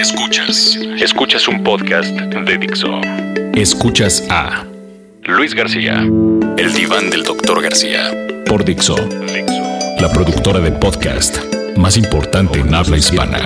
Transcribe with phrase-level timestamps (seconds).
[0.00, 0.78] Escuchas.
[0.98, 3.02] Escuchas un podcast de Dixo.
[3.52, 4.64] Escuchas a
[5.24, 6.02] Luis García.
[6.56, 8.10] El diván del doctor García.
[8.46, 8.96] Por Dixo.
[10.00, 11.36] La productora de podcast
[11.76, 13.38] más importante en habla hispana.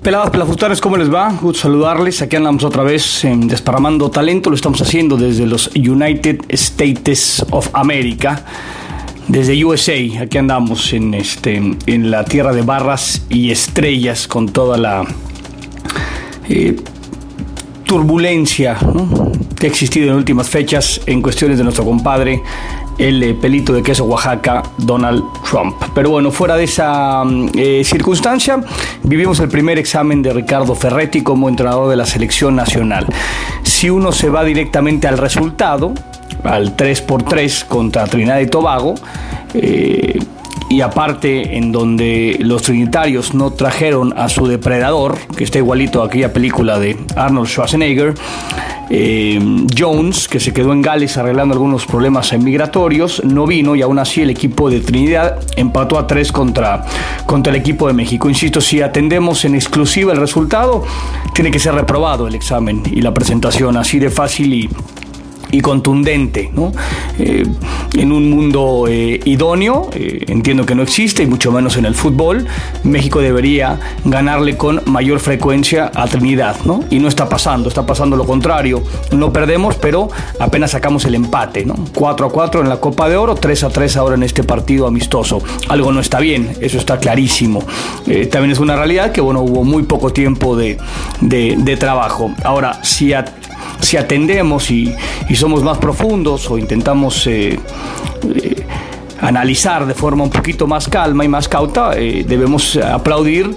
[0.00, 1.30] Peladas, pelafustares, ¿cómo les va?
[1.30, 2.22] Gusto saludarles.
[2.22, 4.48] Aquí andamos otra vez en Desparramando Talento.
[4.48, 8.42] Lo estamos haciendo desde los United States of America
[9.28, 14.76] desde USA, aquí andamos en, este, en la tierra de barras y estrellas con toda
[14.76, 15.04] la
[16.48, 16.76] eh,
[17.84, 18.76] turbulencia
[19.56, 22.42] que ha existido en últimas fechas en cuestiones de nuestro compadre,
[22.98, 25.76] el eh, pelito de queso Oaxaca, Donald Trump.
[25.94, 28.62] Pero bueno, fuera de esa mm, eh, circunstancia,
[29.02, 33.06] vivimos el primer examen de Ricardo Ferretti como entrenador de la selección nacional.
[33.62, 35.94] Si uno se va directamente al resultado,
[36.44, 38.94] al 3x3 contra Trinidad y Tobago.
[39.54, 40.18] Eh,
[40.74, 46.06] y aparte en donde los trinitarios no trajeron a su depredador, que está igualito a
[46.06, 48.14] aquella película de Arnold Schwarzenegger,
[48.90, 49.38] eh,
[49.76, 54.22] Jones, que se quedó en Gales arreglando algunos problemas migratorios, no vino y aún así
[54.22, 56.84] el equipo de Trinidad empató a 3 contra,
[57.26, 58.28] contra el equipo de México.
[58.28, 60.82] Insisto, si atendemos en exclusiva el resultado,
[61.34, 64.68] tiene que ser reprobado el examen y la presentación, así de fácil y
[65.50, 66.50] y contundente.
[66.52, 66.72] ¿no?
[67.18, 67.44] Eh,
[67.94, 71.94] en un mundo eh, idóneo, eh, entiendo que no existe, y mucho menos en el
[71.94, 72.46] fútbol,
[72.82, 76.84] México debería ganarle con mayor frecuencia a Trinidad, ¿no?
[76.90, 78.82] y no está pasando, está pasando lo contrario.
[79.12, 81.76] No perdemos, pero apenas sacamos el empate, ¿no?
[81.94, 84.86] 4 a 4 en la Copa de Oro, 3 a 3 ahora en este partido
[84.86, 85.42] amistoso.
[85.68, 87.64] Algo no está bien, eso está clarísimo.
[88.30, 90.78] también es una realidad que bueno, hubo muy poco tiempo de,
[91.20, 92.32] de trabajo.
[92.42, 93.24] Ahora, si a
[93.80, 94.94] si atendemos y,
[95.36, 97.58] somos más profundos o intentamos eh,
[98.34, 98.66] eh,
[99.20, 103.54] analizar de forma un poquito más calma y más cauta, eh, debemos aplaudir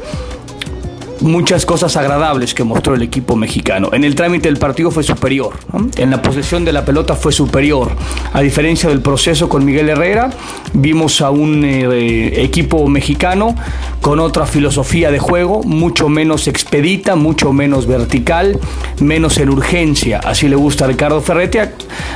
[1.22, 3.90] muchas cosas agradables que mostró el equipo mexicano.
[3.94, 5.54] En el trámite del partido fue superior,
[5.98, 7.92] en la posesión de la pelota fue superior.
[8.34, 10.30] A diferencia del proceso con Miguel Herrera,
[10.74, 13.56] vimos a un eh, equipo mexicano
[14.02, 18.60] con otra filosofía de juego, mucho menos expedita, mucho menos vertical,
[19.00, 20.20] menos en urgencia.
[20.24, 21.60] Así le gusta a Ricardo Ferretti,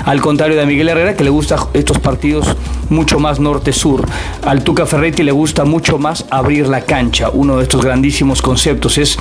[0.05, 2.55] al contrario de Miguel Herrera, que le gusta estos partidos
[2.89, 4.07] mucho más norte-sur.
[4.43, 8.90] Al Tuca Ferretti le gusta mucho más abrir la cancha, uno de estos grandísimos conceptos
[8.97, 9.17] es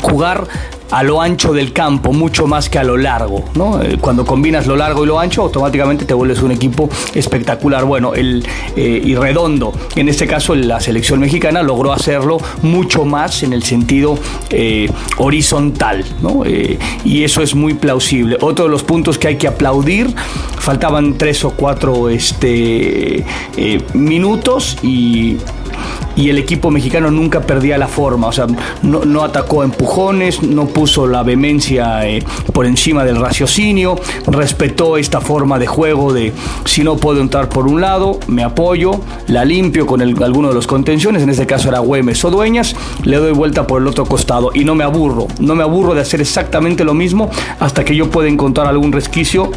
[0.00, 0.46] jugar
[0.90, 3.44] a lo ancho del campo, mucho más que a lo largo.
[3.82, 7.84] Eh, cuando combinas lo largo y lo ancho, automáticamente te vuelves un equipo espectacular.
[7.84, 8.46] Bueno, el,
[8.76, 9.72] eh, y redondo.
[9.96, 14.16] En este caso, la selección mexicana logró hacerlo mucho más en el sentido
[14.50, 16.04] eh, horizontal.
[17.04, 18.36] y eso es muy plausible.
[18.40, 20.14] Otro de los puntos que hay que aplaudir,
[20.58, 23.24] faltaban tres o cuatro este,
[23.94, 25.38] minutos y
[26.16, 28.46] y el equipo mexicano nunca perdía la forma, o sea,
[28.82, 35.58] no, atacó empujones, no puso la vehemencia eh, por encima del raciocinio, respetó esta forma
[35.58, 36.32] de juego de
[36.64, 40.66] si no puedo entrar por un lado, me apoyo, la limpio con alguno de los
[40.66, 44.50] contenciones, en este caso era Güemes o Dueñas, le doy vuelta por el otro costado
[44.54, 48.10] y no me aburro, no me aburro de hacer exactamente lo mismo hasta que yo
[48.10, 49.50] pueda encontrar algún resquicio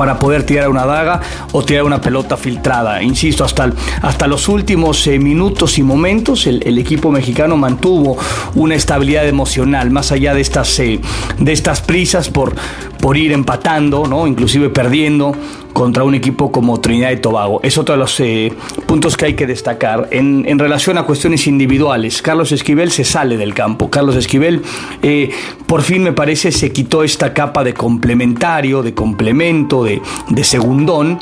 [0.00, 1.20] para poder tirar una daga
[1.52, 3.02] o tirar una pelota filtrada.
[3.02, 8.16] Insisto, hasta, hasta los últimos eh, minutos y momentos el, equipo mexicano mantuvo
[8.54, 11.02] una estabilidad emocional, más allá de estas, eh,
[11.38, 12.54] de estas prisas por,
[13.00, 14.26] por ir empatando, ¿no?
[14.26, 15.34] inclusive perdiendo
[15.72, 17.60] contra un equipo como Trinidad y Tobago.
[17.62, 18.52] Es otro de los eh,
[18.86, 20.08] puntos que hay que destacar.
[20.10, 23.88] En, en, relación a cuestiones individuales, Carlos Esquivel se sale del campo.
[23.88, 24.62] Carlos Esquivel,
[25.02, 25.30] eh,
[25.66, 31.18] por fin me parece, se quitó esta capa de complementario, de complemento, de, de segundón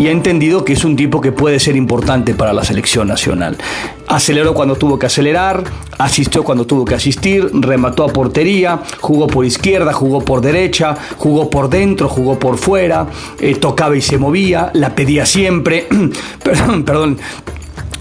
[0.00, 3.58] y ha entendido que es un tipo que puede ser importante para la selección nacional.
[4.06, 5.62] Aceleró cuando tuvo que acelerar,
[5.98, 11.50] asistió cuando tuvo que asistir, remató a portería, jugó por izquierda, jugó por derecha, jugó
[11.50, 13.08] por dentro, jugó por fuera,
[13.40, 15.86] eh, tocaba y se movía, la pedía siempre.
[16.42, 17.18] perdón, perdón,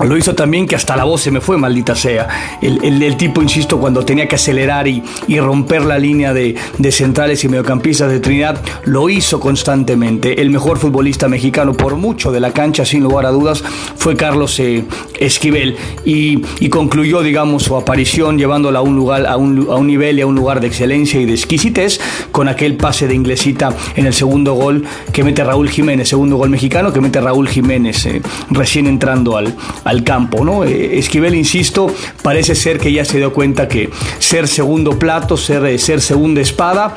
[0.06, 2.58] lo hizo también que hasta la voz se me fue, maldita sea.
[2.62, 5.04] El, tipo, insisto, cuando tenía que acelerar y,
[5.40, 6.56] romper la línea de,
[6.92, 10.42] centrales y mediocampistas de Trinidad, lo hizo constantemente.
[10.42, 13.64] El mejor futbolista mexicano por mucho de la cancha, sin lugar a dudas,
[13.96, 14.86] fue Carlos eh,
[15.20, 15.76] Esquivel.
[16.06, 20.22] Y, concluyó, digamos, su aparición llevándola a un, lugar, a, un, a un nivel y
[20.22, 22.00] a un lugar de excelencia y de exquisitez
[22.32, 26.50] con aquel pase de inglesita en el segundo gol que mete Raúl Jiménez, segundo gol
[26.50, 28.22] mexicano que mete Raúl Jiménez, eh,
[28.52, 29.56] recién entrando al
[29.90, 30.64] al campo, ¿no?
[30.64, 31.88] Eh, Esquivel, insisto,
[32.22, 33.90] parece ser que ya se dio cuenta que
[34.20, 36.96] ser segundo plato, ser, eh, ser segunda espada,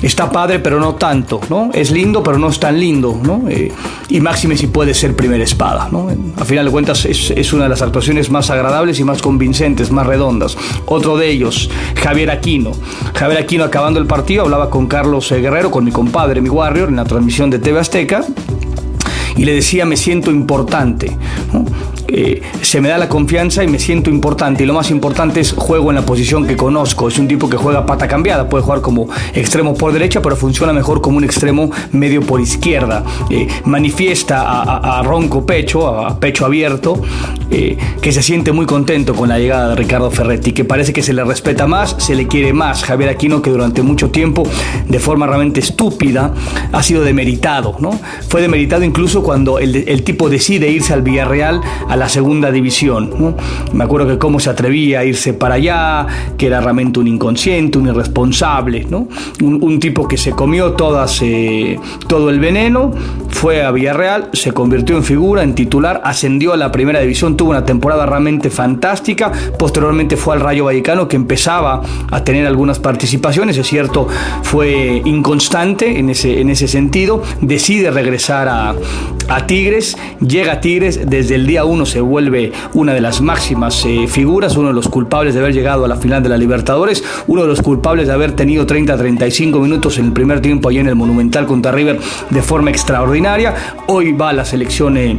[0.00, 1.70] está padre, pero no tanto, ¿no?
[1.74, 3.44] Es lindo, pero no es tan lindo, ¿no?
[3.50, 3.70] Eh,
[4.08, 6.08] y máxime si puede ser primera espada, ¿no?
[6.38, 9.90] A final de cuentas es, es, una de las actuaciones más agradables y más convincentes,
[9.90, 10.56] más redondas.
[10.86, 11.68] Otro de ellos,
[12.02, 12.72] Javier Aquino.
[13.14, 16.96] Javier Aquino acabando el partido hablaba con Carlos Guerrero, con mi compadre, mi Warrior, en
[16.96, 18.24] la transmisión de TV Azteca
[19.36, 21.16] y le decía me siento importante.
[22.08, 24.62] Eh, se me da la confianza y me siento importante.
[24.62, 27.08] Y lo más importante es juego en la posición que conozco.
[27.08, 30.72] Es un tipo que juega pata cambiada, puede jugar como extremo por derecha, pero funciona
[30.72, 33.04] mejor como un extremo medio por izquierda.
[33.30, 37.00] Eh, manifiesta a, ronco pecho, a pecho abierto,
[37.50, 41.02] eh, que se siente muy contento con la llegada de Ricardo Ferretti, que parece que
[41.02, 42.84] se le respeta más, se le quiere más.
[42.84, 44.44] Javier Aquino, que durante mucho tiempo,
[44.88, 46.32] de forma realmente estúpida,
[46.72, 47.76] ha sido demeritado.
[47.80, 47.98] ¿no?
[48.28, 51.60] Fue demeritado incluso cuando el, el tipo decide irse al Villarreal
[51.96, 53.34] la segunda división.
[53.72, 56.06] Me acuerdo que cómo se atrevía a irse para allá,
[56.36, 59.08] que era realmente un inconsciente, un irresponsable, ¿no?
[59.42, 61.78] un, tipo que se comió todas, eh,
[62.08, 62.92] todo el veneno,
[63.28, 67.50] fue a Villarreal, se convirtió en figura, en titular, ascendió a la primera división, tuvo
[67.50, 73.58] una temporada realmente fantástica, posteriormente fue al Rayo Vallecano que empezaba a tener algunas participaciones,
[73.58, 74.08] es cierto,
[74.42, 78.74] fue inconstante en ese, en ese sentido, decide regresar a,
[79.28, 83.84] a Tigres, llega a Tigres, desde el día 1 se vuelve una de las máximas
[83.84, 87.02] eh, figuras, uno de los culpables de haber llegado a la final de la Libertadores,
[87.26, 90.88] uno de los culpables de haber tenido 30-35 minutos en el primer tiempo allí en
[90.88, 91.98] el Monumental contra River
[92.30, 93.54] de forma extraordinaria.
[93.86, 94.96] Hoy va a la selección.
[94.96, 95.16] Eh,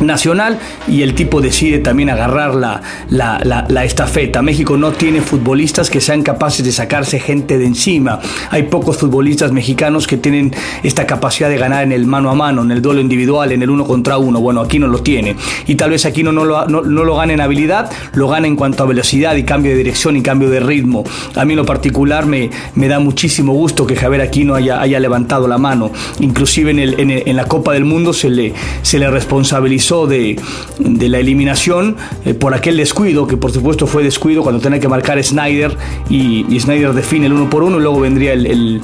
[0.00, 4.42] nacional y el tipo decide también agarrar la, la, estafeta.
[4.42, 8.20] México no tiene futbolistas que sean capaces de sacarse gente de encima.
[8.50, 12.62] Hay pocos futbolistas mexicanos que tienen esta capacidad de ganar en el mano a mano,
[12.62, 14.40] en el duelo individual, en el uno contra uno.
[14.40, 15.36] Bueno, aquí no lo tiene.
[15.66, 18.56] Y tal vez aquí no, no, lo, no, lo gane en habilidad, lo gana en
[18.56, 21.04] cuanto a velocidad y cambio de dirección y cambio de ritmo.
[21.34, 22.50] A mí en lo particular me,
[22.88, 25.90] da muchísimo gusto que Javier Aquino haya, haya levantado la mano.
[26.20, 30.36] Inclusive en, la Copa del Mundo se le responsabilizó de,
[30.78, 31.96] la eliminación
[32.26, 35.74] eh, por aquel descuido, que por supuesto fue descuido cuando tenía que marcar Snyder
[36.10, 38.82] y, Snyder define el uno por uno y luego vendría el,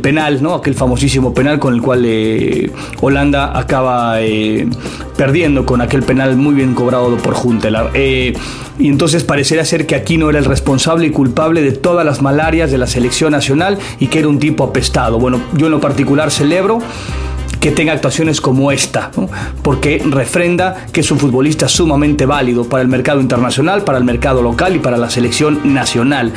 [0.00, 0.54] penal, ¿no?
[0.54, 2.70] aquel famosísimo penal con el cual eh,
[3.00, 4.68] Holanda acaba eh,
[5.16, 7.90] perdiendo con aquel penal muy bien cobrado por Juntelar.
[7.96, 8.32] y
[8.78, 12.78] entonces parecería ser que Aquino era el responsable y culpable de todas las malarias de
[12.78, 15.18] la selección nacional y que era un tipo apestado.
[15.18, 16.78] Bueno, yo en lo particular celebro
[17.60, 19.10] que tenga actuaciones como esta,
[19.62, 24.42] porque refrenda que es un futbolista sumamente válido para el mercado internacional, para el mercado
[24.42, 26.32] local y para la selección nacional.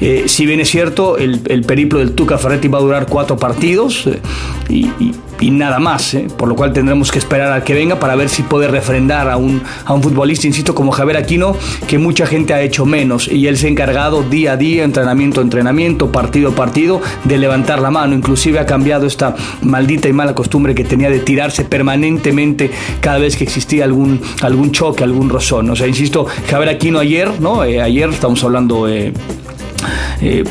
[0.00, 4.06] Eh, si bien es cierto, el, periplo del Tuca Ferretti va a durar cuatro partidos
[4.06, 4.20] eh,
[4.68, 5.12] y
[5.42, 6.28] nada más, ¿eh?
[6.36, 9.36] por lo cual tendremos que esperar a que venga para ver si puede refrendar a
[9.36, 11.56] un, a un futbolista, insisto, como Javier Aquino,
[11.86, 15.40] que mucha gente ha hecho menos y él se ha encargado día a día, entrenamiento
[15.40, 20.12] a entrenamiento, partido a partido, de levantar la mano, inclusive ha cambiado esta maldita y
[20.12, 25.28] mala costumbre que tenía de tirarse permanentemente cada vez que existía algún, algún choque, algún
[25.28, 25.70] rozón.
[25.70, 27.64] O sea, insisto, Javier Aquino ayer, ¿no?
[27.64, 28.88] Eh, ayer estamos hablando...
[28.88, 29.12] Eh,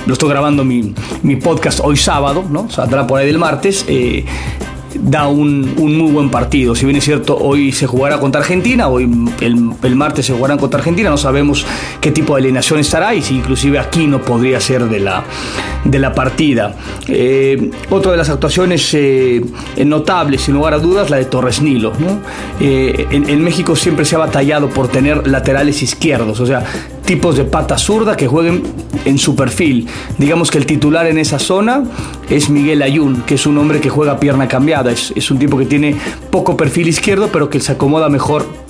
[0.05, 0.93] lo estoy grabando mi,
[1.23, 2.69] mi, podcast hoy sábado, ¿no?
[2.69, 3.85] Saldrá por ahí del martes.
[5.01, 6.75] Da un, muy buen partido.
[6.75, 9.09] Si bien es cierto, hoy se jugará contra Argentina, hoy
[9.41, 11.65] el, martes se jugarán contra Argentina, no sabemos
[12.01, 15.23] qué tipo de alineación estará y si inclusive aquí no podría ser de la,
[15.83, 16.75] de la partida.
[17.07, 19.43] Eh, otra de las actuaciones eh,
[19.85, 21.93] notables, sin lugar a dudas, la de Torres Nilo.
[22.59, 26.63] Eh, en, en México siempre se ha batallado por tener laterales izquierdos, o sea,
[27.05, 28.63] tipos de pata zurda que jueguen
[29.05, 29.87] en su perfil.
[30.17, 31.83] Digamos que el titular en esa zona
[32.29, 34.91] es Miguel Ayun, que es un hombre que juega pierna cambiada.
[34.91, 35.95] Es, es un tipo que tiene
[36.31, 38.64] poco perfil izquierdo, pero que se acomoda mejor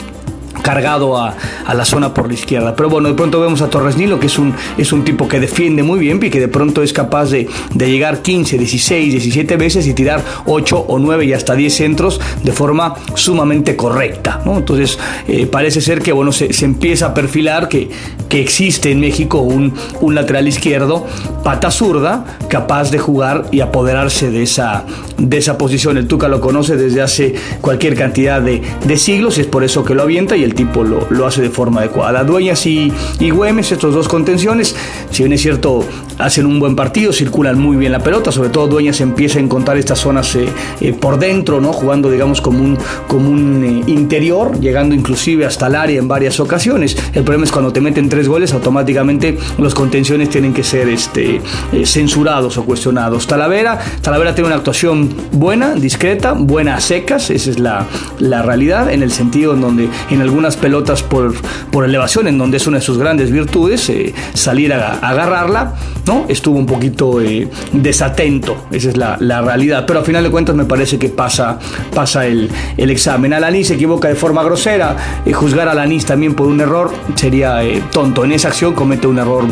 [0.65, 1.36] cargado a,
[1.75, 2.75] la zona por la izquierda.
[2.75, 5.39] Pero bueno, de pronto vemos a Torres Nilo, que es un, es un tipo que
[5.39, 9.86] defiende muy bien y que de pronto es capaz de, llegar 15, 16, 17 veces
[9.86, 14.41] y tirar 8 o 9 y hasta 10 centros de forma sumamente correcta.
[14.43, 17.89] Entonces eh, parece ser que bueno, se, empieza a perfilar que,
[18.27, 21.05] que existe en México un, un lateral izquierdo,
[21.43, 24.86] pata zurda, capaz de jugar y apoderarse de esa,
[25.19, 25.98] de esa posición.
[25.98, 29.93] El Tuca lo conoce desde hace cualquier cantidad de, de siglos, es por eso que
[29.93, 32.24] lo avienta y el tipo lo, hace de forma adecuada.
[32.24, 34.75] Dueñas y, y Güemes, estos dos contenciones,
[35.12, 35.85] si bien es cierto,
[36.17, 39.77] hacen un buen partido, circulan muy bien la pelota, sobre todo Dueñas empieza a encontrar
[39.77, 40.47] estas zonas eh,
[40.81, 41.74] eh, por dentro, ¿no?
[41.74, 46.39] jugando digamos como un, como un eh, interior, llegando inclusive hasta el área en varias
[46.39, 46.97] ocasiones.
[47.13, 51.41] El problema es cuando te meten tres goles, automáticamente los contenciones tienen que ser este,
[51.83, 53.27] censurados o cuestionados.
[53.27, 57.85] Talavera, Talavera tiene una actuación buena, discreta, buena a secas, esa es la,
[58.19, 61.33] la realidad, en el sentido en donde en algunas pelotas por,
[61.71, 65.73] por elevación, en donde es una de sus grandes virtudes, eh, salir a, agarrarla
[66.05, 66.25] ¿no?
[66.27, 70.65] Estuvo un poquito eh, desatento, esa es la, realidad, pero al final de cuentas me
[70.65, 71.59] parece que pasa,
[71.93, 73.33] pasa el, el examen.
[73.33, 77.63] Alanis se equivoca de forma grosera, eh, juzgar a Alanis también por un error sería
[77.63, 78.23] eh, tonto.
[78.23, 79.45] En esa acción comete un error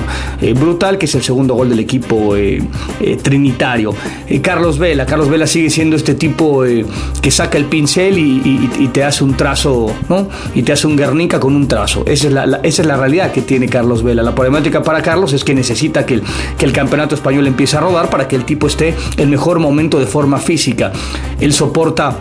[0.55, 2.35] brutal, que es el segundo gol del equipo
[3.21, 3.93] trinitario.
[4.41, 6.63] Carlos Vela, Carlos Vela sigue siendo este tipo
[7.21, 10.27] que saca el pincel y, te hace un trazo, ¿no?
[10.53, 12.03] Y te un Guernica con un trazo.
[12.05, 14.23] Esa es la, esa es la realidad que tiene Carlos Vela.
[14.23, 16.23] La problemática para Carlos es que necesita que el,
[16.57, 19.99] que el campeonato español empiece a rodar para que el tipo esté en mejor momento
[19.99, 20.91] de forma física.
[21.39, 22.19] Él soporta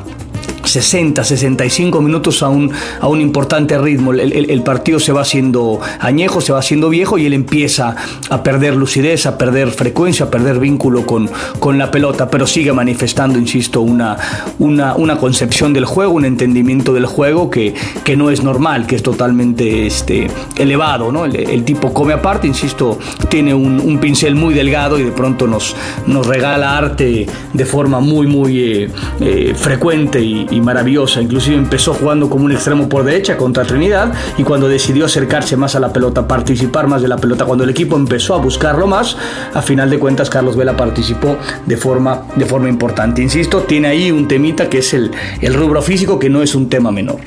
[0.64, 4.12] 60, 65 minutos a un, a un importante ritmo.
[4.12, 7.96] El, partido se va haciendo añejo, se va haciendo viejo y él empieza
[8.30, 11.28] a perder lucidez, a perder frecuencia, a perder vínculo con,
[11.58, 14.16] con la pelota, pero sigue manifestando, insisto, una,
[14.58, 18.96] una, una concepción del juego, un entendimiento del juego que, que no es normal, que
[18.96, 21.12] es totalmente este, elevado.
[21.12, 21.24] ¿no?
[21.24, 25.76] El, tipo come aparte, insisto, tiene un, pincel muy delgado y de pronto nos,
[26.06, 28.90] nos regala arte de forma muy, muy eh,
[29.20, 31.20] eh, frecuente y, y maravillosa.
[31.20, 35.74] Inclusive empezó jugando como un extremo por derecha contra Trinidad y cuando decidió acercarse más
[35.74, 39.16] a la pelota, participar más de la pelota, cuando el equipo empezó a buscarlo más,
[39.54, 43.22] a final de cuentas Carlos Vela participó de forma, de forma importante.
[43.22, 46.68] Insisto, tiene ahí un temita que es el, el rubro físico que no es un
[46.68, 47.20] tema menor.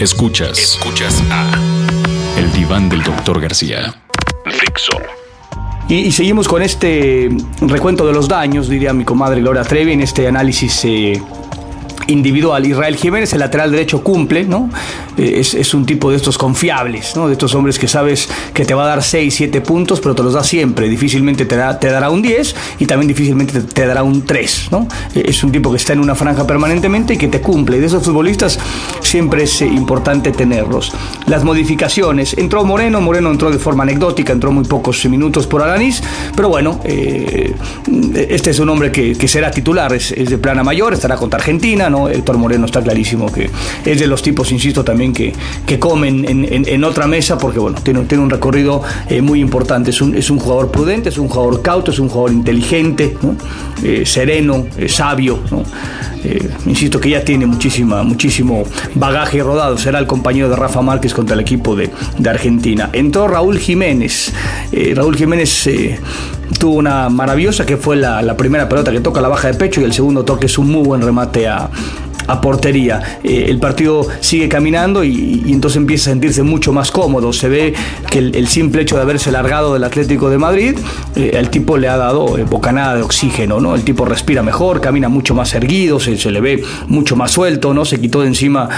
[0.00, 1.52] Escuchas, escuchas a
[2.36, 3.94] El diván del doctor García.
[4.46, 4.98] Fixo.
[5.88, 7.28] Y, seguimos con este
[7.60, 11.22] recuento de los daños, diría mi comadre Gloria Trevi, en este análisis eh,
[12.06, 12.66] individual.
[12.66, 14.70] Israel Jiménez, el lateral derecho, cumple, ¿no?
[15.16, 17.26] Eh, es, un tipo de estos confiables, ¿no?
[17.26, 20.22] De estos hombres que sabes que te va a dar 6, 7 puntos, pero te
[20.22, 20.88] los da siempre.
[20.88, 24.88] Difícilmente te, dará un 10 y también difícilmente te, dará un 3, ¿no?
[25.14, 27.80] Eh, es un tipo que está en una franja permanentemente y que te cumple.
[27.80, 28.58] De esos futbolistas
[29.00, 30.92] siempre es eh, importante tenerlos.
[31.26, 32.36] Las modificaciones.
[32.38, 36.02] Entró Moreno, Moreno entró de forma anecdótica, entró muy pocos minutos por Alanis,
[36.34, 41.38] pero bueno, este es un hombre que, será titular, es, de plana mayor, estará contra
[41.38, 42.08] Argentina, ¿no?
[42.08, 43.50] Héctor Moreno está clarísimo que
[43.84, 48.30] es de los tipos, insisto, que, comen en, otra mesa porque, bueno, tiene, tiene un
[48.30, 49.90] recorrido eh, muy importante.
[49.90, 53.16] Es un, es un jugador prudente, es un jugador cauto, es un jugador inteligente,
[53.82, 55.40] eh, sereno, eh, sabio,
[56.66, 58.62] insisto que ya tiene muchísima, muchísimo
[58.94, 59.76] bagaje rodado.
[59.76, 62.90] Será el compañero de Rafa Márquez contra el equipo de, de Argentina.
[62.92, 64.32] Entró Raúl Jiménez.
[64.94, 65.68] Raúl Jiménez
[66.60, 69.80] tuvo una maravillosa que fue la, la, primera pelota que toca la baja de pecho
[69.80, 71.68] y el segundo toque es un muy buen remate a,
[72.26, 73.18] a portería.
[73.24, 77.32] Eh, el partido sigue caminando y, entonces empieza a sentirse mucho más cómodo.
[77.32, 77.74] Se ve
[78.10, 80.76] que el, simple hecho de haberse largado del Atlético de Madrid,
[81.16, 83.74] eh, el tipo le ha dado eh, bocanada de oxígeno, ¿no?
[83.74, 87.84] El tipo respira mejor, camina mucho más erguido, se, le ve mucho más suelto, ¿no?
[87.84, 88.68] Se quitó de encima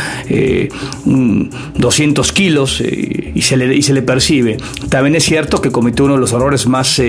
[1.77, 4.57] 200 kilos y, se le, y se le percibe.
[4.89, 7.01] También es cierto que cometió uno de los errores más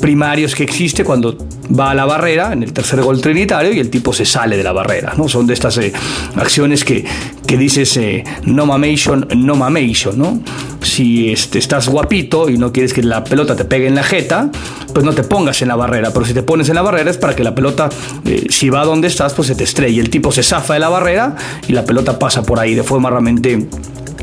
[0.00, 1.36] primarios que existe cuando
[1.78, 4.62] va a la barrera en el tercer gol trinitario y el tipo se sale de
[4.62, 5.14] la barrera.
[5.16, 5.28] ¿no?
[5.28, 5.92] Son de estas eh,
[6.36, 7.04] acciones que,
[7.46, 10.18] que dices eh, no mamation, no mamation.
[10.18, 10.40] ¿no?
[10.82, 14.50] Si este, estás guapito y no quieres que la pelota te pegue en la jeta,
[14.92, 16.10] pues no te pongas en la barrera.
[16.12, 17.88] Pero si te pones en la barrera es para que la pelota,
[18.24, 20.00] eh, si va donde estás, pues se te estrelle.
[20.00, 21.36] El tipo se zafa de la barrera
[21.66, 23.68] y la pelota pasa por ahí de forma realmente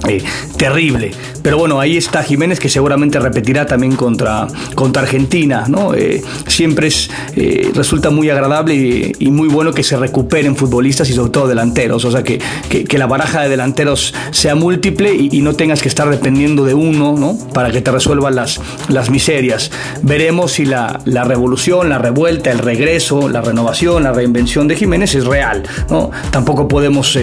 [0.08, 0.24] eh,
[0.58, 1.12] terrible.
[1.46, 5.66] Pero bueno, ahí está Jiménez que seguramente repetirá también contra, contra Argentina.
[5.68, 5.94] ¿no?
[5.94, 11.14] Eh, siempre es, eh, resulta muy agradable y, muy bueno que se recuperen futbolistas y
[11.14, 12.04] sobre todo delanteros.
[12.04, 16.10] O sea, que, que, la baraja de delanteros sea múltiple y, no tengas que estar
[16.10, 17.38] dependiendo de uno ¿no?
[17.54, 18.60] para que te resuelvan las,
[18.90, 19.70] las miserias.
[20.02, 25.14] Veremos si la, la revolución, la revuelta, el regreso, la renovación, la reinvención de Jiménez
[25.14, 25.62] es real.
[25.92, 26.10] ¿no?
[26.32, 27.16] Tampoco podemos,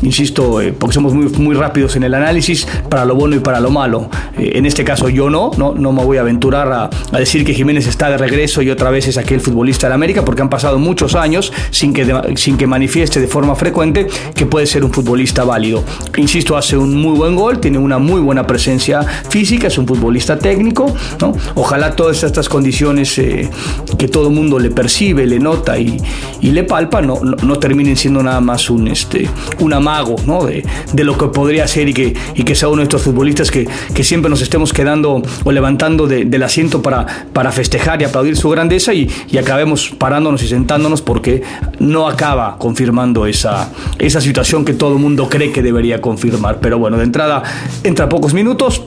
[0.00, 3.65] insisto, porque somos muy, muy rápidos en el análisis para lo bueno y para lo
[3.70, 4.08] malo.
[4.38, 7.54] Eh, en este caso yo no, no, no me voy a aventurar a, decir que
[7.54, 10.78] Jiménez está de regreso y otra vez es aquel futbolista de América porque han pasado
[10.78, 12.06] muchos años sin que,
[12.36, 15.82] sin que manifieste de forma frecuente que puede ser un futbolista válido.
[16.16, 20.38] Insisto, hace un muy buen gol, tiene una muy buena presencia física, es un futbolista
[20.38, 20.94] técnico.
[21.20, 21.32] ¿no?
[21.54, 23.48] Ojalá todas estas condiciones eh,
[23.98, 26.00] que todo el mundo le percibe, le nota y,
[26.40, 29.28] y le palpa no, no, terminen siendo nada más un, este,
[29.60, 30.44] un amago ¿no?
[30.44, 33.50] de, de lo que podría ser y que y que sea uno de estos futbolistas
[33.50, 33.55] que,
[33.94, 38.50] que siempre nos estemos quedando o levantando del asiento para, para festejar y aplaudir su
[38.50, 41.42] grandeza y, acabemos parándonos y sentándonos porque
[41.78, 46.58] no acaba confirmando esa, esa situación que todo el mundo cree que debería confirmar.
[46.60, 47.42] Pero bueno, de entrada
[47.84, 48.82] entra pocos minutos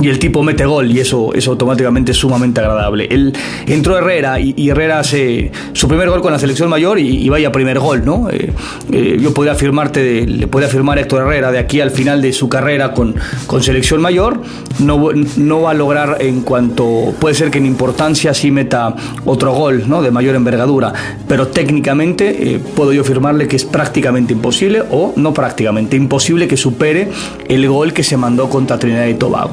[0.00, 3.06] y el tipo mete gol y eso es automáticamente sumamente agradable.
[3.10, 3.32] Él
[3.66, 7.78] entró Herrera y, Herrera hace su primer gol con la selección mayor y, vaya primer
[7.78, 8.28] gol, ¿no?
[8.30, 8.52] Eh,
[8.92, 12.32] eh, yo podría afirmarte, le podría afirmar a Héctor Herrera de aquí al final de
[12.32, 13.14] su carrera con,
[13.46, 14.42] con selección mayor,
[14.78, 19.52] no, no va a lograr en cuanto, puede ser que en importancia sí meta otro
[19.52, 20.02] gol, ¿no?
[20.02, 20.92] De mayor envergadura,
[21.28, 26.56] pero técnicamente eh, puedo yo afirmarle que es prácticamente imposible o no prácticamente imposible que
[26.56, 27.08] supere
[27.48, 29.52] el gol que se mandó contra Trinidad y Tobago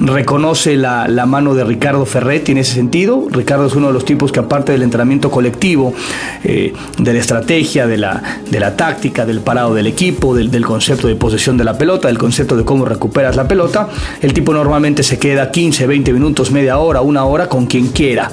[0.00, 3.26] reconoce la, mano de Ricardo Ferretti en ese sentido.
[3.30, 5.94] Ricardo es uno de los tipos que aparte del entrenamiento colectivo,
[6.44, 11.08] eh, de la estrategia, de la, de la táctica, del parado del equipo, del, concepto
[11.08, 13.88] de posesión de la pelota, del concepto de cómo recuperas la pelota,
[14.20, 18.30] el tipo normalmente se queda 15, 20 minutos, media hora, una hora con quien quiera.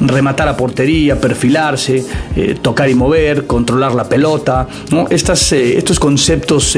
[0.00, 2.04] Rematar a portería, perfilarse,
[2.36, 4.68] eh, tocar y mover, controlar la pelota.
[4.90, 5.06] ¿no?
[5.10, 6.76] Estas, eh, estos conceptos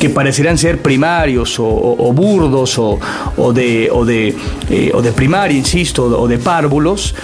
[0.00, 2.98] que parecerían ser primarios o burdos o,
[3.36, 4.34] o de, o de,
[4.70, 7.14] eh, o de primaria, insisto, o de párvulos,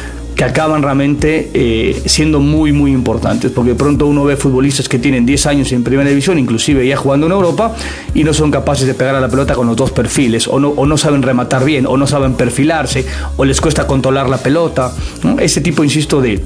[0.40, 4.99] que acaban realmente eh, siendo muy, muy importantes, porque de pronto uno ve futbolistas que
[4.99, 7.75] tienen 10 años en primera división, inclusive ya jugando en Europa,
[8.14, 10.70] y no son capaces de pegar a la pelota con los dos perfiles, o no,
[10.70, 13.04] o no saben rematar bien, o no saben perfilarse,
[13.37, 14.94] o les cuesta controlar la pelota.
[15.38, 16.40] Ese tipo, insisto, de,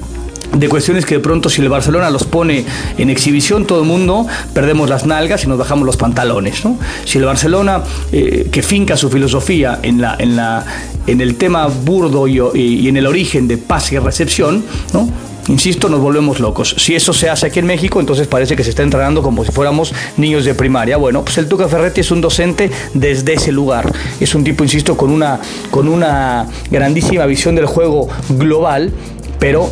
[0.57, 2.65] de cuestiones que de pronto si el Barcelona los pone
[2.97, 6.63] en exhibición, todo el mundo perdemos las nalgas y nos bajamos los pantalones.
[7.05, 10.65] Si el Barcelona, eh, que finca su filosofía en, la, en, la,
[11.07, 15.09] en el tema burdo y, en el origen de pase y recepción, ¿no?
[15.47, 16.73] Insisto, nos volvemos locos.
[16.79, 19.51] Si eso se hace aquí en México, entonces parece que se está entrenando como si
[19.51, 20.97] fuéramos niños de primaria.
[20.97, 23.91] Bueno, pues el Tuca Ferretti es un docente desde ese lugar.
[24.19, 28.91] Es un tipo, insisto, con una, con una grandísima visión del juego global,
[29.37, 29.71] pero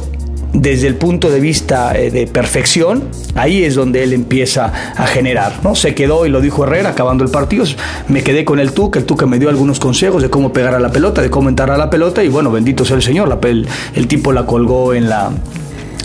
[0.54, 5.54] desde el punto de vista eh, de perfección, ahí es donde él empieza a generar.
[5.64, 5.76] ¿no?
[5.76, 7.66] Se quedó, y lo dijo Herrera, acabando el partido,
[8.08, 10.80] me quedé con el Tuca, el Tuca me dio algunos consejos de cómo pegar a
[10.80, 13.40] la pelota, de cómo entrar a la pelota, y bueno, bendito sea el Señor, la,
[13.50, 15.32] el, el tipo la colgó en la,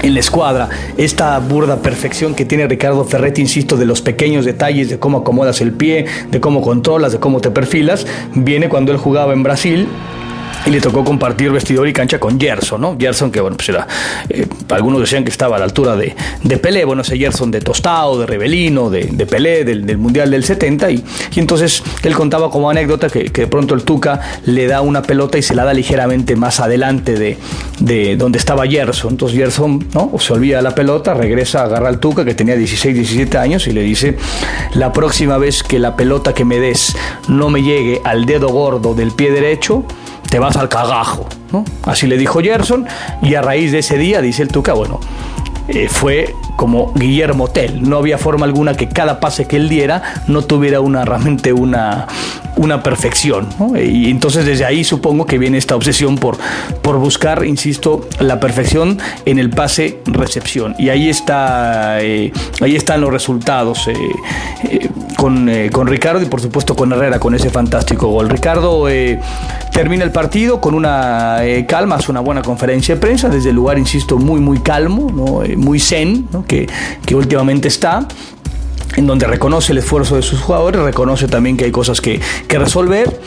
[0.03, 4.89] en la escuadra, esta burda perfección que tiene Ricardo Ferretti, insisto, de los pequeños detalles,
[4.89, 8.99] de cómo acomodas el pie, de cómo controlas, de cómo te perfilas, viene cuando él
[8.99, 9.89] jugaba en Brasil
[10.67, 12.97] y le tocó compartir vestidor y cancha con Gerson, ¿no?
[12.99, 13.87] Gerson que, bueno, pues era,
[14.29, 17.61] eh, algunos decían que estaba a la altura de, de Pelé, bueno, ese Gerson de
[17.61, 22.51] Tostado, de Rebelino, de, de Pelé, del, Mundial del 70, y, y, entonces él contaba
[22.51, 25.65] como anécdota que, que, de pronto el Tuca le da una pelota y se la
[25.65, 27.39] da ligeramente más adelante de,
[27.81, 30.13] de donde estaba Gerson, entonces Gerson, ¿no?
[30.19, 33.83] Se olvida la pelota, regresa, agarra al Tuca, que tenía 16, 17 años, y le
[33.83, 34.17] dice,
[34.75, 36.97] la próxima vez que la pelota que me des
[37.29, 39.85] no me llegue al dedo gordo del pie derecho,
[40.31, 41.27] te vas al cagajo.
[41.53, 41.65] ¿no?
[41.85, 42.87] Así le dijo Gerson
[43.23, 45.01] y a raíz de ese día, dice el Tuca, bueno,
[45.69, 47.89] eh, fue como Guillermo Tell.
[47.89, 52.07] No había forma alguna que cada pase que él diera no tuviera una, realmente una,
[52.57, 53.49] una perfección.
[53.77, 56.39] Y entonces desde ahí supongo que viene esta obsesión por,
[56.83, 60.75] por buscar, insisto, la perfección en el pase-recepción.
[60.79, 66.75] Y ahí, está, eh, ahí están los resultados eh, con, con, Ricardo y por supuesto
[66.75, 68.31] con Herrera con ese fantástico gol.
[68.31, 68.89] Ricardo
[69.79, 73.79] termina el partido con una calma, hace una buena conferencia de prensa desde el lugar,
[73.79, 75.09] insisto, muy, muy calmo,
[75.57, 76.69] muy zen, que,
[77.07, 78.09] que últimamente está
[78.97, 82.59] en donde reconoce el esfuerzo de sus jugadores, reconoce también que hay cosas que, que
[82.59, 83.21] resolver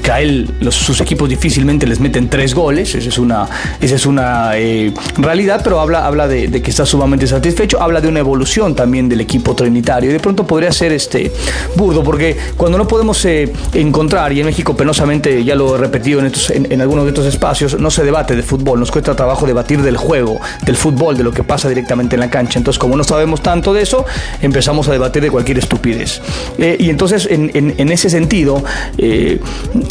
[0.00, 3.48] que a él sus equipos difícilmente les meten tres goles, esa es una,
[3.80, 8.08] esa es una eh, realidad, pero habla, habla de, que está sumamente satisfecho, habla de
[8.08, 11.32] una evolución también del equipo trinitario y de pronto podría ser este
[11.76, 16.20] burdo, porque cuando no podemos eh, encontrar, y en México penosamente ya lo he repetido
[16.20, 19.46] en, estos, en, algunos de estos espacios, no se debate de fútbol, nos cuesta trabajo
[19.46, 22.96] debatir del juego, del fútbol, de lo que pasa directamente en la cancha, entonces como
[22.96, 24.04] no sabemos tanto de eso,
[24.40, 26.20] empezamos a debatir de cualquier estupidez.
[26.58, 28.62] Eh, y entonces en, en ese sentido,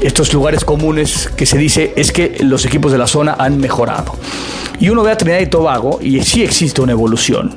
[0.02, 4.16] estos lugares comunes que se dice es que los equipos de la zona han mejorado.
[4.80, 7.56] Y uno ve a Trinidad y Tobago y sí existe una evolución.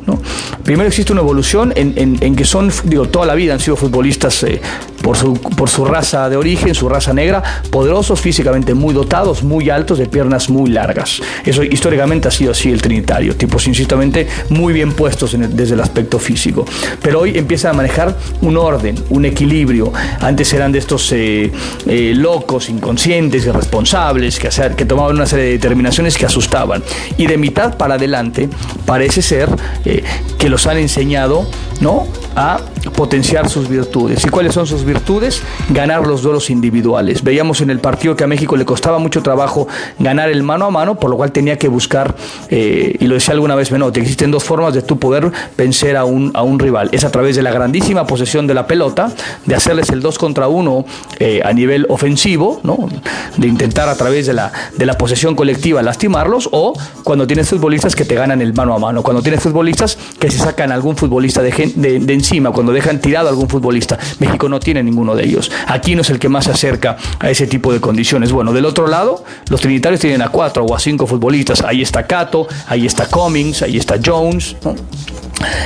[0.64, 4.60] Primero existe una evolución en, que son, digo, toda la vida han sido futbolistas eh,
[5.02, 9.70] por, su, por su raza de origen, su raza negra, poderosos, físicamente muy dotados, muy
[9.70, 11.20] altos, de piernas muy largas.
[11.44, 16.18] Eso históricamente ha sido así el Trinitario, tipos, insistamente, muy bien puestos desde el aspecto
[16.18, 16.64] físico.
[17.00, 19.92] Pero hoy empiezan a manejar un orden, un equilibrio.
[20.20, 21.52] Antes eran de estos eh,
[21.86, 26.82] eh, locos, inconscientes, irresponsables, que, hacer, que tomaban una serie de determinaciones que asustaban
[27.18, 28.48] y de mitad para adelante
[28.86, 29.50] parece ser
[29.84, 30.02] eh,
[30.38, 31.46] que los han enseñado
[31.80, 32.06] ¿no?
[32.34, 32.58] a
[32.90, 34.24] potenciar sus virtudes.
[34.24, 35.42] ¿Y cuáles son sus virtudes?
[35.70, 37.22] Ganar los duelos individuales.
[37.22, 39.68] Veíamos en el partido que a México le costaba mucho trabajo
[39.98, 42.16] ganar el mano a mano, por lo cual tenía que buscar,
[42.50, 46.04] eh, y lo decía alguna vez Menotti, existen dos formas de tú poder vencer a
[46.04, 46.88] un, a un rival.
[46.92, 49.12] Es a través de la grandísima posesión de la pelota,
[49.46, 50.84] de hacerles el 2 contra 1
[51.18, 52.88] eh, a nivel ofensivo, ¿no?
[53.36, 57.94] de intentar a través de la, de la posesión colectiva lastimarlos, o cuando tienes futbolistas
[57.94, 61.42] que te ganan el mano a mano, cuando tienes futbolistas que se sacan algún futbolista
[61.42, 63.98] de, de, de encima, cuando dejan tirado a algún futbolista.
[64.18, 65.50] México no tiene ninguno de ellos.
[65.66, 68.32] Aquí no es el que más se acerca a ese tipo de condiciones.
[68.32, 71.62] Bueno, del otro lado, los trinitarios tienen a cuatro o a cinco futbolistas.
[71.62, 74.56] Ahí está Cato, ahí está Cummings, ahí está Jones,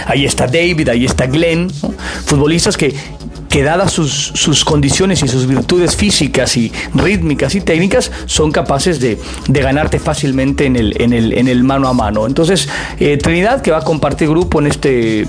[0.06, 1.70] ahí está David, ahí está Glenn.
[2.26, 2.94] Futbolistas que
[3.48, 9.18] que dadas sus, condiciones y sus virtudes físicas y rítmicas y técnicas, son capaces de,
[9.48, 12.26] ganarte fácilmente en el, en, el, en el mano a mano.
[12.26, 15.28] Entonces, eh, Trinidad, que va a compartir grupo en este eh,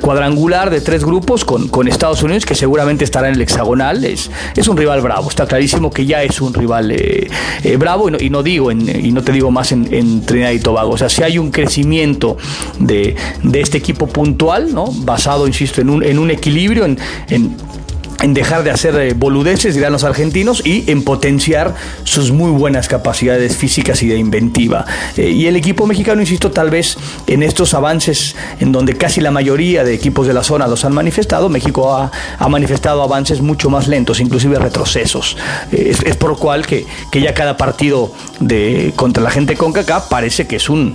[0.00, 4.30] cuadrangular de tres grupos con, con, Estados Unidos, que seguramente estará en el hexagonal, es,
[4.56, 5.28] es un rival bravo.
[5.28, 7.28] Está clarísimo que ya es un rival eh,
[7.78, 9.84] bravo, y no, digo, y no te digo más en,
[10.24, 10.92] Trinidad y Tobago.
[10.92, 12.36] O sea, si hay un crecimiento
[12.78, 13.16] de,
[13.54, 14.86] este equipo puntual, ¿no?
[14.86, 17.53] basado, insisto, en un, en un equilibrio, en en
[18.32, 23.56] dejar de hacer eh, boludeces, dirán los argentinos, y en potenciar sus muy buenas capacidades
[23.56, 24.86] físicas y de inventiva.
[25.16, 29.30] Eh, y el equipo mexicano, insisto, tal vez en estos avances en donde casi la
[29.30, 33.88] mayoría de equipos de la zona los han manifestado, México ha, manifestado avances mucho más
[33.88, 35.36] lentos, inclusive retrocesos.
[35.72, 39.72] Eh, es, por lo cual que, que ya cada partido de, contra la gente con
[39.72, 40.94] CACA parece que es un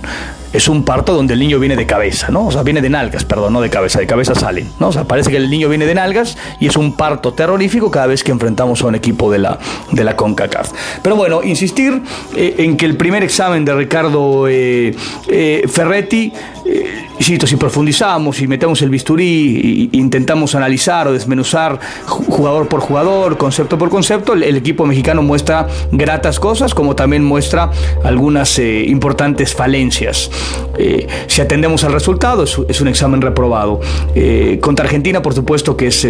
[0.52, 2.46] es un parto donde el niño viene de cabeza, ¿no?
[2.46, 4.88] O sea, viene de nalgas, perdón, no de cabeza, de cabeza salen, ¿no?
[4.88, 8.06] O sea, parece que el niño viene de nalgas y es un parto terrorífico cada
[8.06, 9.58] vez que enfrentamos a un equipo de la,
[9.92, 10.72] de la CONCACAF.
[11.02, 12.02] Pero bueno, insistir
[12.36, 14.94] eh, en que el primer examen de Ricardo eh,
[15.28, 16.32] eh, Ferretti
[17.46, 23.78] si profundizamos y metemos el bisturí e intentamos analizar o desmenuzar jugador por jugador, concepto
[23.78, 27.70] por concepto, el, equipo mexicano muestra gratas cosas como también muestra
[28.04, 30.30] algunas eh, importantes falencias.
[30.78, 33.80] Eh, si atendemos al resultado, es, un examen reprobado.
[34.14, 36.06] Eh, contra Argentina, por supuesto que es,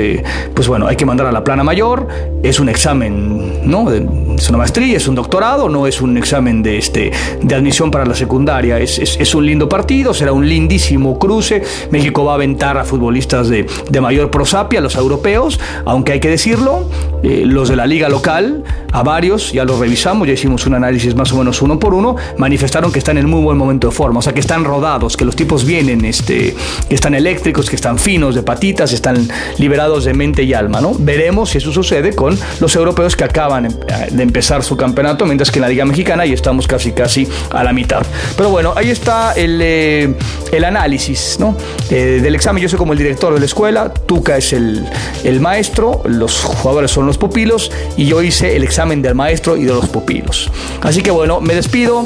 [0.54, 2.06] pues bueno, hay que mandar a la plana mayor,
[2.42, 3.90] es un examen, ¿no?
[3.90, 7.10] Es una maestría, es un doctorado, no es un examen de, este,
[7.42, 11.62] de admisión para la secundaria, es, es un lindo partido, será un lindísimo cruce.
[11.90, 13.66] México va a aventar a futbolistas de,
[14.00, 16.88] mayor prosapia, los europeos, aunque hay que decirlo,
[17.22, 21.14] eh, los de la liga local, a varios, ya los revisamos, ya hicimos un análisis
[21.14, 24.20] más o menos uno por uno, manifestaron que están en muy buen momento de forma,
[24.20, 26.54] o sea que están rodados, que los tipos vienen, este,
[26.88, 30.94] que están eléctricos, que están finos de patitas, están liberados de mente y alma, ¿no?
[30.98, 33.72] Veremos si eso sucede con los europeos que acaban em,
[34.10, 37.62] de empezar su campeonato, mientras que en la liga mexicana ya estamos casi casi a
[37.62, 38.02] la mitad.
[38.36, 40.14] Pero bueno, ahí está el, eh,
[40.52, 41.56] el análisis ¿no?
[41.90, 42.62] Eh, del examen.
[42.62, 44.86] Yo soy como el director de la escuela, Tuca es el,
[45.24, 49.64] el maestro, los jugadores son los pupilos y yo hice el examen del maestro y
[49.64, 50.50] de los pupilos.
[50.82, 52.04] Así que bueno, me despido,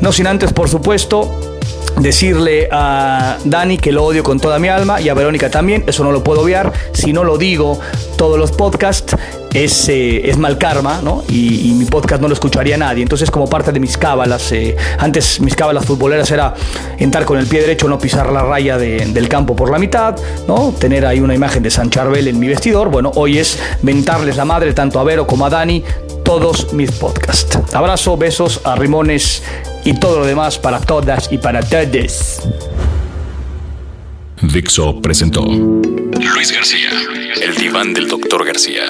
[0.00, 1.30] no sin antes, por supuesto,
[1.98, 6.04] decirle a Dani que lo odio con toda mi alma y a Verónica también, eso
[6.04, 7.78] no lo puedo obviar, si no lo digo
[8.16, 9.16] todos los podcasts
[9.52, 11.24] es, eh, es mal karma, ¿no?
[11.28, 13.02] Y, mi podcast no lo escucharía nadie.
[13.02, 16.54] Entonces, como parte de mis cábalas, eh, antes mis cábalas futboleras era
[16.98, 20.74] entrar con el pie derecho, no pisar la raya del campo por la mitad, ¿no?
[20.78, 22.90] Tener ahí una imagen de San Charbel en mi vestidor.
[22.90, 25.82] Bueno, hoy es mentarles la madre tanto a Vero como a Dani
[26.24, 27.58] todos mis podcasts.
[27.72, 29.42] Abrazo, besos a Rimones
[29.84, 32.42] y todo lo demás para todas y para todos.
[34.42, 36.90] Dixo presentó Luis García,
[37.42, 38.84] el diván del doctor García.